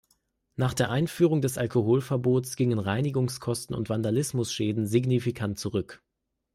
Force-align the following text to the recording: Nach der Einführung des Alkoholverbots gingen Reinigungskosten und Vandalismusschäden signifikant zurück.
Nach 0.55 0.73
der 0.73 0.89
Einführung 0.89 1.41
des 1.41 1.59
Alkoholverbots 1.59 2.55
gingen 2.55 2.79
Reinigungskosten 2.79 3.75
und 3.75 3.87
Vandalismusschäden 3.89 4.87
signifikant 4.87 5.59
zurück. 5.59 6.01